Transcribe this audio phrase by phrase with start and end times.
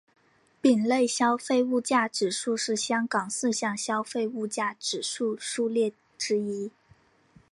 [0.61, 6.71] 丙类消费物价指数是香港四项消费物价指数数列之一。